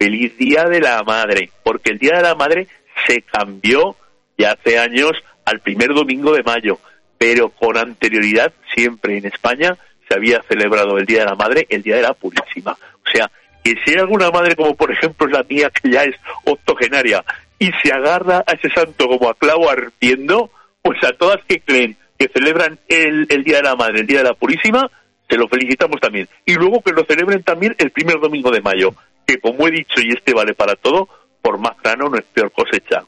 feliz 0.00 0.36
Día 0.36 0.64
de 0.64 0.80
la 0.80 1.04
Madre, 1.04 1.50
porque 1.62 1.92
el 1.92 1.98
Día 1.98 2.16
de 2.16 2.22
la 2.22 2.34
Madre 2.34 2.66
se 3.06 3.22
cambió 3.22 3.94
ya 4.36 4.50
hace 4.50 4.80
años 4.80 5.12
al 5.44 5.60
primer 5.60 5.94
domingo 5.94 6.32
de 6.32 6.42
mayo, 6.42 6.80
pero 7.18 7.50
con 7.50 7.78
anterioridad 7.78 8.52
siempre 8.74 9.18
en 9.18 9.26
España 9.26 9.78
se 10.08 10.14
había 10.14 10.42
celebrado 10.48 10.98
el 10.98 11.06
Día 11.06 11.20
de 11.20 11.26
la 11.26 11.34
Madre, 11.34 11.66
el 11.68 11.82
Día 11.82 11.96
de 11.96 12.02
la 12.02 12.14
Purísima. 12.14 12.72
O 12.72 13.10
sea, 13.12 13.30
que 13.62 13.74
si 13.84 13.92
hay 13.92 14.00
alguna 14.00 14.30
madre 14.30 14.56
como 14.56 14.74
por 14.74 14.90
ejemplo 14.90 15.26
la 15.28 15.44
mía 15.48 15.70
que 15.70 15.90
ya 15.90 16.02
es 16.02 16.16
octogenaria 16.44 17.24
y 17.58 17.70
se 17.82 17.92
agarra 17.92 18.42
a 18.46 18.52
ese 18.52 18.68
santo 18.70 19.06
como 19.06 19.28
a 19.28 19.34
clavo 19.34 19.70
ardiendo, 19.70 20.50
pues 20.82 21.02
a 21.04 21.12
todas 21.12 21.38
que 21.46 21.60
creen 21.60 21.96
que 22.18 22.28
celebran 22.28 22.78
el, 22.88 23.26
el 23.28 23.44
Día 23.44 23.58
de 23.58 23.62
la 23.62 23.76
Madre, 23.76 24.00
el 24.00 24.06
Día 24.06 24.18
de 24.18 24.24
la 24.24 24.34
Purísima, 24.34 24.90
se 25.28 25.36
lo 25.36 25.48
felicitamos 25.48 26.00
también. 26.00 26.28
Y 26.44 26.54
luego 26.54 26.82
que 26.82 26.92
lo 26.92 27.04
celebren 27.04 27.42
también 27.42 27.74
el 27.78 27.90
primer 27.90 28.18
domingo 28.20 28.50
de 28.50 28.60
mayo 28.60 28.94
que 29.26 29.38
como 29.38 29.66
he 29.68 29.70
dicho 29.70 30.00
y 30.00 30.12
este 30.12 30.34
vale 30.34 30.54
para 30.54 30.74
todo, 30.76 31.08
por 31.40 31.58
más 31.58 31.76
grano 31.82 32.08
no 32.08 32.16
es 32.16 32.24
peor 32.24 32.50
cosecha. 32.52 33.02